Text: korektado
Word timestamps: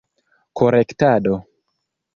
korektado 0.57 1.35